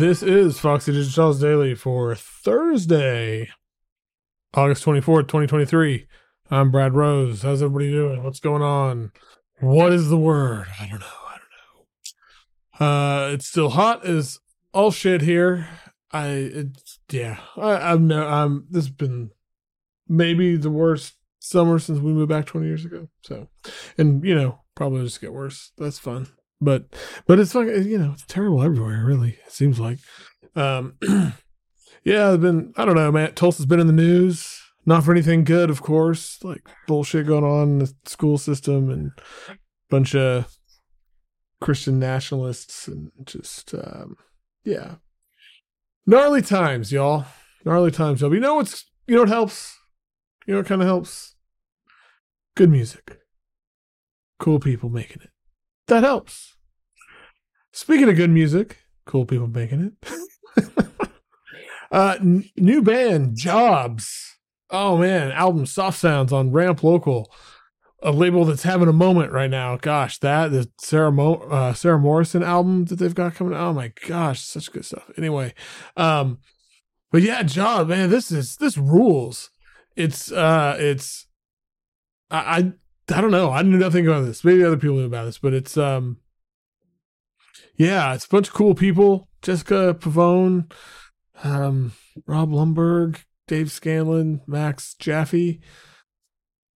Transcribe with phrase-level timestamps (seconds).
[0.00, 3.50] This is Foxy Digitalis Daily for Thursday,
[4.54, 6.06] August 24th, 2023.
[6.50, 7.42] I'm Brad Rose.
[7.42, 8.24] How's everybody doing?
[8.24, 9.12] What's going on?
[9.60, 10.68] What is the word?
[10.80, 11.06] I don't know.
[11.28, 12.86] I don't know.
[12.86, 14.38] Uh, it's still hot as
[14.72, 15.68] all shit here.
[16.10, 19.32] I, it's, yeah, I, I'm no, I'm, this has been
[20.08, 23.10] maybe the worst summer since we moved back 20 years ago.
[23.20, 23.48] So,
[23.98, 25.72] and you know, probably just get worse.
[25.76, 26.28] That's fun
[26.60, 26.84] but
[27.26, 29.98] but it's fucking you know it's terrible everywhere really it seems like.
[30.56, 30.94] Um
[32.04, 34.60] yeah i've been i don't know man tulsa's been in the news.
[34.86, 39.12] Not for anything good of course like bullshit going on in the school system and
[39.48, 39.56] a
[39.90, 40.56] bunch of
[41.60, 44.16] christian nationalists and just um
[44.64, 44.96] yeah.
[46.06, 47.26] Gnarly times y'all.
[47.64, 48.30] Gnarly times y'all.
[48.30, 49.78] But you know what's you know what helps?
[50.46, 51.34] You know what kind of helps?
[52.56, 53.18] Good music.
[54.38, 55.29] Cool people making it
[55.90, 56.56] that helps.
[57.72, 60.76] Speaking of good music, cool people making it.
[61.92, 64.38] uh, n- new band Jobs.
[64.70, 67.30] Oh man, album Soft Sounds on Ramp Local,
[68.02, 69.76] a label that's having a moment right now.
[69.76, 73.54] Gosh, that the Sarah Mo- uh, Sarah Morrison album that they've got coming.
[73.54, 75.10] Oh my gosh, such good stuff.
[75.18, 75.54] Anyway,
[75.96, 76.38] um,
[77.10, 79.50] but yeah, Job, man, this is this rules.
[79.96, 81.26] It's uh, it's
[82.30, 82.72] I I,
[83.12, 83.50] I don't know.
[83.50, 84.44] I knew nothing about this.
[84.44, 86.18] Maybe other people knew about this, but it's um
[87.76, 89.28] yeah, it's a bunch of cool people.
[89.40, 90.70] Jessica Pavone,
[91.42, 91.92] um,
[92.26, 95.60] Rob Lumberg, Dave Scanlon, Max Jaffe.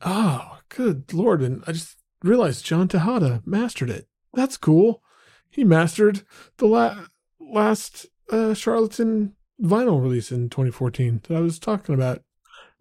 [0.00, 1.42] Oh, good lord.
[1.42, 4.08] And I just realized John Tejada mastered it.
[4.32, 5.02] That's cool.
[5.50, 6.22] He mastered
[6.56, 7.06] the la-
[7.38, 12.22] last uh, Charlatan vinyl release in 2014 that I was talking about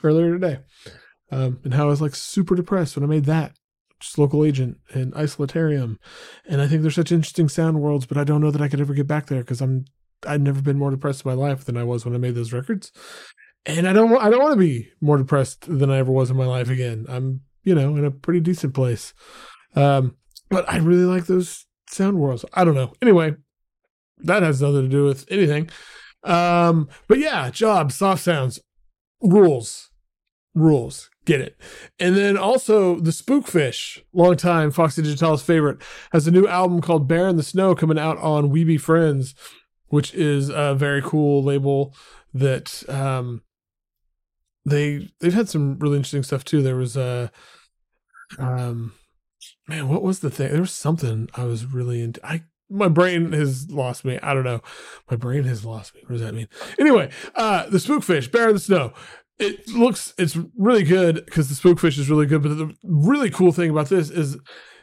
[0.04, 0.60] earlier today
[1.32, 3.56] um, and how I was like super depressed when I made that.
[4.00, 5.98] Just local agent and isolatarium,
[6.46, 8.82] and I think they're such interesting sound worlds, but I don't know that I could
[8.82, 9.86] ever get back there because I'm
[10.28, 12.52] I've never been more depressed in my life than I was when I made those
[12.52, 12.92] records,
[13.66, 16.36] and I don't I don't want to be more depressed than I ever was in
[16.36, 17.06] my life again.
[17.08, 19.14] I'm you know in a pretty decent place,
[19.76, 20.18] um,
[20.50, 22.44] but I really like those sound worlds.
[22.54, 22.94] I don't know.
[23.02, 23.36] Anyway,
[24.20, 25.70] that has nothing to do with anything.
[26.24, 28.60] Um, but yeah, job soft sounds
[29.22, 29.90] rules
[30.56, 31.10] rules.
[31.26, 31.58] Get it.
[32.00, 37.28] And then also the Spookfish, longtime Foxy Digitalis favorite, has a new album called Bear
[37.28, 39.36] in the Snow coming out on We Be Friends,
[39.88, 41.94] which is a very cool label
[42.34, 43.42] that um
[44.66, 46.62] they they've had some really interesting stuff too.
[46.62, 47.32] There was a
[48.38, 48.94] um
[49.68, 50.52] man, what was the thing?
[50.52, 52.26] There was something I was really into.
[52.26, 54.20] I my brain has lost me.
[54.24, 54.62] I don't know.
[55.10, 56.02] My brain has lost me.
[56.02, 56.50] What does that mean?
[56.80, 58.94] Anyway, uh the Spookfish, Bear in the Snow
[59.38, 63.52] it looks it's really good because the spookfish is really good but the really cool
[63.52, 64.38] thing about this is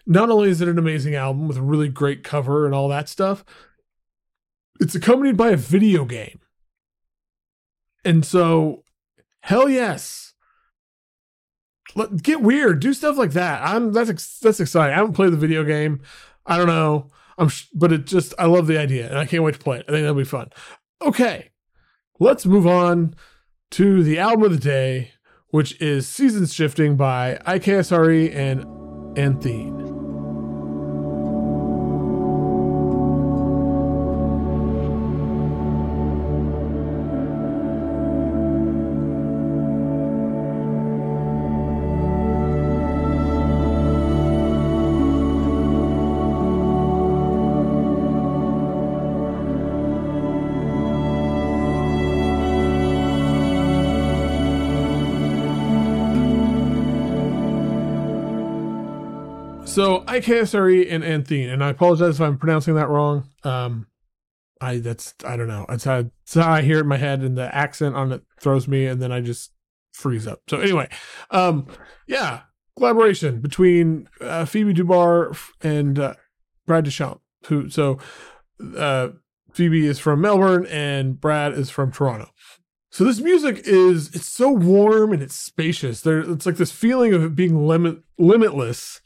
[0.07, 3.09] not only is it an amazing album with a really great cover and all that
[3.09, 3.45] stuff
[4.83, 6.41] it's accompanied by a video game.
[8.05, 8.83] And so
[9.41, 10.35] hell yes.
[12.23, 13.63] Get weird do stuff like that.
[13.63, 14.95] I'm that's that's exciting.
[14.95, 16.01] I haven't played the video game.
[16.47, 17.09] I don't know.
[17.39, 19.87] I'm but it just i love the idea and i can't wait to play it.
[19.89, 20.51] I think that'll be fun.
[21.01, 21.51] Okay
[22.19, 23.15] let's move on
[23.73, 25.13] to the album of the day,
[25.49, 28.65] which is Seasons Shifting by IKSRE and
[29.17, 29.82] Anthéne.
[59.73, 63.31] So IKSRE and Anthéne, and I apologize if I'm pronouncing that wrong.
[63.43, 63.87] Um,
[64.61, 65.65] I that's I don't know.
[65.67, 68.23] That's how, that's how I hear it in my head, and the accent on it
[68.39, 69.51] throws me, and then I just
[69.95, 70.43] freeze up.
[70.51, 70.91] So anyway,
[71.31, 71.69] um,
[72.07, 72.41] yeah,
[72.77, 76.15] collaboration between uh, Phoebe Dubar and uh,
[76.67, 77.23] Brad Deschamps.
[77.47, 77.99] Who so
[78.77, 79.09] uh,
[79.55, 82.29] Phoebe is from Melbourne and Brad is from Toronto.
[82.91, 86.03] So this music is it's so warm and it's spacious.
[86.03, 89.01] There, it's like this feeling of it being limit limitless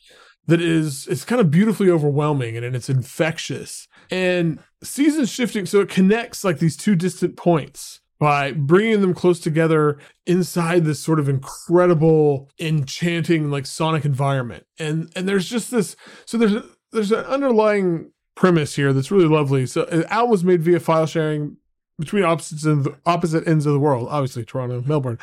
[0.47, 3.89] that is it's kind of beautifully overwhelming and, and it's infectious.
[4.11, 9.41] And seasons shifting so it connects like these two distant points by bringing them close
[9.41, 14.65] together inside this sort of incredible enchanting like sonic environment.
[14.79, 19.29] And and there's just this so there's a, there's an underlying premise here that's really
[19.29, 19.67] lovely.
[19.67, 21.57] So album was made via file sharing
[21.99, 25.19] between opposites and opposite ends of the world obviously toronto melbourne.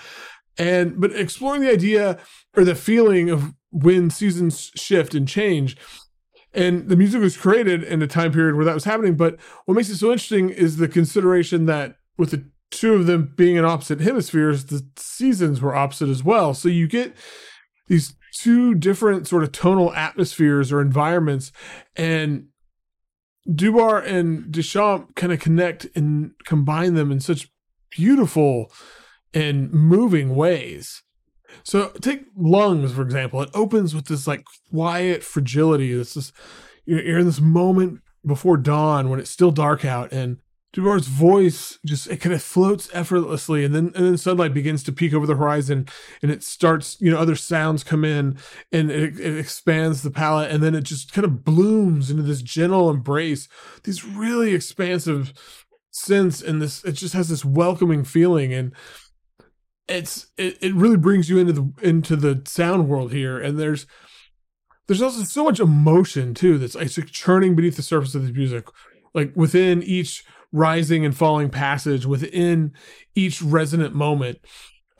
[0.57, 2.19] And but exploring the idea
[2.55, 5.75] or the feeling of when seasons shift and change
[6.53, 9.15] And the music was created in a time period where that was happening.
[9.15, 13.33] But what makes it so interesting is the consideration that with the two of them
[13.35, 16.53] being in opposite hemispheres, the seasons were opposite as well.
[16.53, 17.15] So you get
[17.87, 21.51] these two different sort of tonal atmospheres or environments.
[21.95, 22.47] And
[23.49, 27.49] Dubar and Deschamps kind of connect and combine them in such
[27.89, 28.71] beautiful
[29.33, 31.01] and moving ways.
[31.63, 33.41] So take lungs, for example.
[33.41, 35.93] It opens with this like quiet fragility.
[35.93, 36.33] This is
[36.85, 40.37] you're in this moment before dawn when it's still dark out and
[40.73, 44.91] Dubar's voice just it kind of floats effortlessly, and then and then sunlight begins to
[44.91, 45.87] peek over the horizon,
[46.23, 46.99] and it starts.
[46.99, 48.37] You know, other sounds come in,
[48.71, 52.41] and it, it expands the palette, and then it just kind of blooms into this
[52.41, 53.47] gentle embrace.
[53.83, 55.31] These really expansive
[55.93, 58.73] synths, and this it just has this welcoming feeling, and
[59.87, 63.85] it's it, it really brings you into the into the sound world here, and there's
[64.87, 68.67] there's also so much emotion too that's like churning beneath the surface of the music
[69.13, 72.73] like within each rising and falling passage within
[73.15, 74.39] each resonant moment.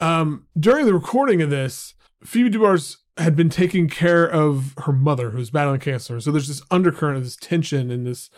[0.00, 1.94] Um, during the recording of this,
[2.24, 6.20] Phoebe Dubars had been taking care of her mother who's battling cancer.
[6.20, 8.28] So there's this undercurrent of this tension and this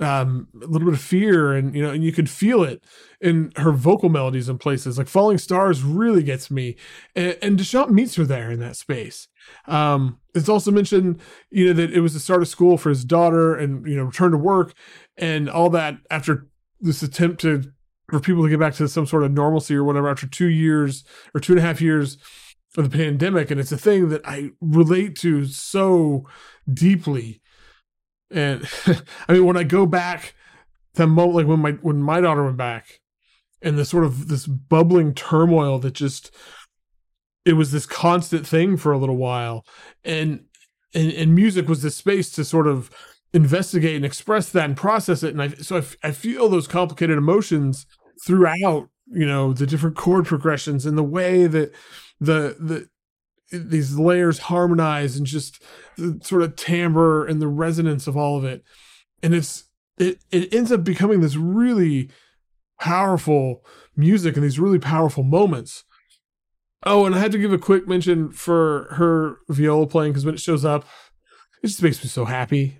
[0.00, 2.82] um, a little bit of fear, and you know, and you could feel it
[3.20, 4.96] in her vocal melodies in places.
[4.96, 6.76] Like "Falling Stars" really gets me,
[7.14, 9.28] and, and Deschamps meets her there in that space.
[9.66, 11.20] Um, it's also mentioned,
[11.50, 14.04] you know, that it was the start of school for his daughter, and you know,
[14.04, 14.72] return to work,
[15.16, 16.48] and all that after
[16.80, 17.64] this attempt to
[18.08, 21.04] for people to get back to some sort of normalcy or whatever after two years
[21.34, 22.18] or two and a half years
[22.76, 26.24] of the pandemic and it's a thing that i relate to so
[26.72, 27.39] deeply
[28.30, 28.68] and
[29.28, 30.34] i mean when i go back
[30.94, 33.00] to moment like when my when my daughter went back
[33.62, 36.34] and the sort of this bubbling turmoil that just
[37.44, 39.64] it was this constant thing for a little while
[40.04, 40.44] and
[40.94, 42.90] and, and music was this space to sort of
[43.32, 45.32] investigate and express that and process it.
[45.32, 47.86] And I, so I, I feel those complicated emotions
[48.26, 51.72] throughout, you know, the different chord progressions and the way that
[52.20, 52.88] the, the,
[53.50, 55.62] these layers harmonize and just
[55.96, 58.62] the sort of timbre and the resonance of all of it.
[59.22, 59.64] And it's,
[59.98, 62.10] it, it ends up becoming this really
[62.78, 63.64] powerful
[63.96, 65.84] music and these really powerful moments.
[66.84, 70.34] Oh, and I had to give a quick mention for her viola playing because when
[70.34, 70.86] it shows up,
[71.62, 72.78] it just makes me so happy.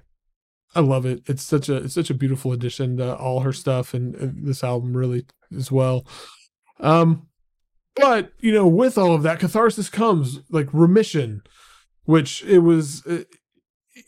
[0.75, 1.23] I love it.
[1.27, 4.65] It's such a it's such a beautiful addition to all her stuff and, and this
[4.65, 6.07] album really as well.
[6.79, 7.29] Um,
[8.00, 11.43] but you know, with all of that, catharsis comes like remission,
[12.05, 13.05] which it was.
[13.06, 13.25] Uh,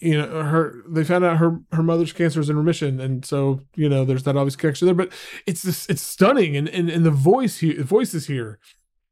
[0.00, 3.60] you know, her they found out her her mother's cancer is in remission, and so
[3.74, 4.94] you know, there's that obvious connection there.
[4.94, 5.12] But
[5.46, 8.58] it's this it's stunning, and and, and the voice here, the voices here,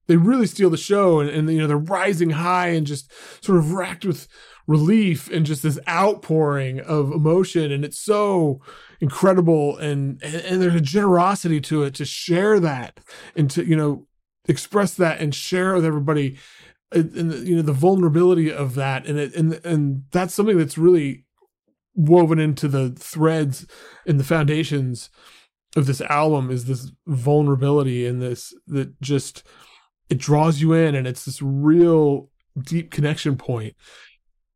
[0.07, 3.13] they really steal the show, and, and you know, they're rising high and just
[3.45, 4.27] sort of racked with
[4.71, 8.61] relief and just this outpouring of emotion and it's so
[9.01, 13.01] incredible and, and and, there's a generosity to it to share that
[13.35, 14.07] and to you know
[14.51, 16.39] express that and share with everybody
[16.93, 19.07] and, you know the vulnerability of that.
[19.07, 21.25] And it and and that's something that's really
[21.95, 23.67] woven into the threads
[24.07, 25.11] and the foundations
[25.77, 29.45] of this album is this vulnerability and this that just
[30.09, 32.29] it draws you in and it's this real
[32.59, 33.75] deep connection point.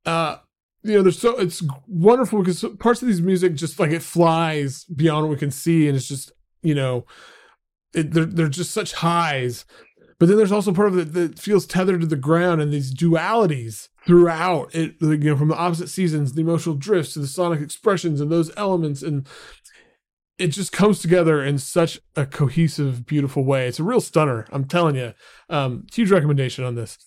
[0.05, 0.39] Uh
[0.83, 4.85] you know there's so it's wonderful because parts of these music just like it flies
[4.85, 6.31] beyond what we can see and it's just
[6.63, 7.07] you know
[7.95, 9.65] it, they're, they're just such highs
[10.19, 12.95] but then there's also part of it that feels tethered to the ground and these
[12.95, 17.61] dualities throughout it you know from the opposite seasons the emotional drifts to the sonic
[17.61, 19.27] expressions and those elements and
[20.37, 24.65] it just comes together in such a cohesive beautiful way it's a real stunner i'm
[24.65, 25.15] telling you
[25.49, 26.99] um huge recommendation on this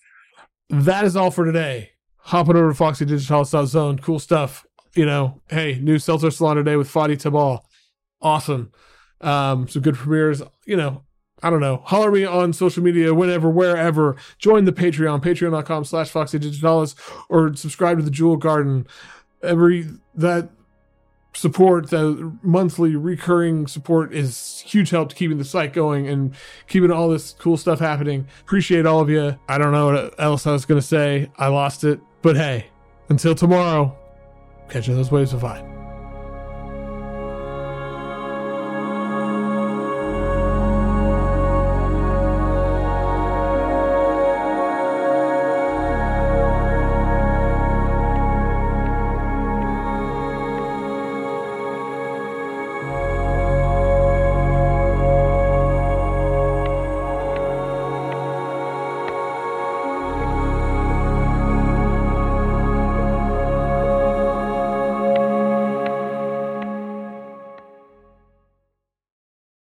[0.70, 1.92] that is all for today
[2.28, 3.98] hopping over to Foxy Digitalis Zone.
[4.00, 4.66] Cool stuff.
[4.96, 7.62] You know, hey, new Seltzer Salon today with Fadi Tabbal.
[8.22, 8.72] Awesome.
[9.22, 10.42] Um, some good premieres.
[10.66, 11.04] You know,
[11.44, 11.82] I don't know.
[11.86, 14.16] Holler me on social media, whenever, wherever.
[14.40, 16.96] Join the Patreon, patreon.com slash Foxy Digitalis,
[17.30, 18.88] or subscribe to the Jewel Garden.
[19.44, 20.50] Every that
[21.34, 26.34] support, the monthly recurring support is huge help to keeping the site going and
[26.68, 28.28] keeping all this cool stuff happening.
[28.42, 29.38] Appreciate all of you.
[29.48, 31.32] I don't know what else I was going to say.
[31.38, 32.00] I lost it.
[32.24, 32.68] But hey,
[33.10, 33.96] until tomorrow,
[34.70, 35.77] catching those waves of vibe.